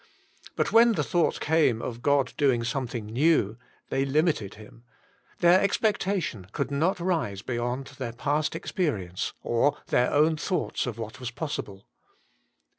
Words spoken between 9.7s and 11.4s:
their own thoughts of what was